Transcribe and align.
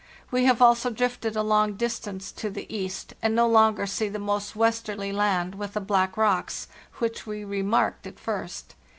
We 0.31 0.45
have 0.45 0.63
also 0.63 0.89
drifted 0.89 1.35
a 1.35 1.43
long 1.43 1.73
distance 1.75 2.31
to 2.31 2.49
the 2.49 2.65
east, 2.75 3.13
and 3.21 3.35
no 3.35 3.47
longer 3.47 3.85
see 3.85 4.09
the 4.09 4.17
most 4.17 4.55
westerly 4.55 5.11
land 5.11 5.53
with 5.53 5.73
the 5.73 5.79
black 5.79 6.17
rocks, 6.17 6.67
which 6.97 7.27
we 7.27 7.43
remarked 7.43 8.07
at 8.07 8.19
first. 8.19 8.73